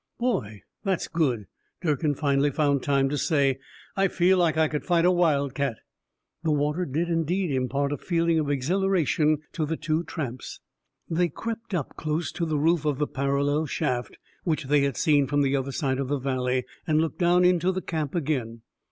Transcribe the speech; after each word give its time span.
"Boy, 0.17 0.63
that's 0.83 1.07
good," 1.07 1.45
Durkin 1.83 2.15
finally 2.15 2.49
found 2.49 2.81
time 2.81 3.07
to 3.09 3.19
say, 3.19 3.59
"I 3.95 4.07
feel 4.07 4.39
like 4.39 4.57
I 4.57 4.67
could 4.67 4.83
fight 4.83 5.05
a 5.05 5.11
wildcat." 5.11 5.77
The 6.43 6.49
water 6.49 6.85
did, 6.85 7.07
indeed, 7.07 7.51
impart 7.51 7.91
a 7.91 7.97
feeling 7.99 8.39
of 8.39 8.49
exhilaration 8.49 9.43
to 9.51 9.63
the 9.63 9.77
two 9.77 10.03
tramps. 10.05 10.59
They 11.07 11.29
crept 11.29 11.75
up 11.75 11.97
close 11.97 12.31
to 12.31 12.47
the 12.47 12.57
roof 12.57 12.83
of 12.83 12.97
the 12.97 13.05
parallel 13.05 13.67
shaft 13.67 14.17
which 14.43 14.63
they 14.63 14.81
had 14.81 14.97
seen 14.97 15.27
from 15.27 15.43
the 15.43 15.55
other 15.55 15.71
side 15.71 15.99
of 15.99 16.07
the 16.07 16.17
valley, 16.17 16.65
and 16.87 16.99
looked 16.99 17.19
down 17.19 17.45
into 17.45 17.71
the 17.71 17.83
camp 17.83 18.15
again. 18.15 18.63